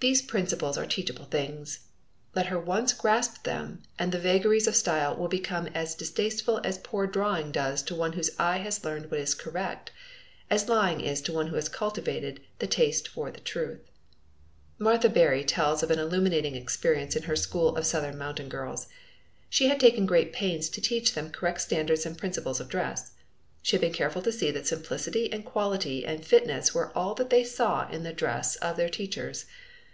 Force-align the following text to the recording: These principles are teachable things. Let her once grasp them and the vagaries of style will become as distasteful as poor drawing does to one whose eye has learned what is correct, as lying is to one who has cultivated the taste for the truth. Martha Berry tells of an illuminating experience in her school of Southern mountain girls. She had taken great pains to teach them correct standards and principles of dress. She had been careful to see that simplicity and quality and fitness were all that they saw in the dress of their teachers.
These 0.00 0.22
principles 0.22 0.78
are 0.78 0.86
teachable 0.86 1.24
things. 1.24 1.80
Let 2.32 2.46
her 2.46 2.56
once 2.60 2.92
grasp 2.92 3.42
them 3.42 3.82
and 3.98 4.12
the 4.12 4.18
vagaries 4.20 4.68
of 4.68 4.76
style 4.76 5.16
will 5.16 5.26
become 5.26 5.66
as 5.74 5.96
distasteful 5.96 6.60
as 6.62 6.78
poor 6.78 7.08
drawing 7.08 7.50
does 7.50 7.82
to 7.82 7.96
one 7.96 8.12
whose 8.12 8.30
eye 8.38 8.58
has 8.58 8.84
learned 8.84 9.10
what 9.10 9.18
is 9.18 9.34
correct, 9.34 9.90
as 10.50 10.68
lying 10.68 11.00
is 11.00 11.20
to 11.22 11.32
one 11.32 11.48
who 11.48 11.56
has 11.56 11.68
cultivated 11.68 12.38
the 12.60 12.68
taste 12.68 13.08
for 13.08 13.32
the 13.32 13.40
truth. 13.40 13.80
Martha 14.78 15.08
Berry 15.08 15.42
tells 15.42 15.82
of 15.82 15.90
an 15.90 15.98
illuminating 15.98 16.54
experience 16.54 17.16
in 17.16 17.24
her 17.24 17.34
school 17.34 17.76
of 17.76 17.84
Southern 17.84 18.16
mountain 18.16 18.48
girls. 18.48 18.86
She 19.50 19.66
had 19.66 19.80
taken 19.80 20.06
great 20.06 20.32
pains 20.32 20.68
to 20.68 20.80
teach 20.80 21.14
them 21.14 21.32
correct 21.32 21.60
standards 21.60 22.06
and 22.06 22.16
principles 22.16 22.60
of 22.60 22.68
dress. 22.68 23.14
She 23.62 23.74
had 23.74 23.80
been 23.80 23.92
careful 23.92 24.22
to 24.22 24.30
see 24.30 24.52
that 24.52 24.68
simplicity 24.68 25.32
and 25.32 25.44
quality 25.44 26.06
and 26.06 26.24
fitness 26.24 26.72
were 26.72 26.96
all 26.96 27.14
that 27.16 27.30
they 27.30 27.42
saw 27.42 27.90
in 27.90 28.04
the 28.04 28.12
dress 28.12 28.54
of 28.54 28.76
their 28.76 28.88
teachers. 28.88 29.46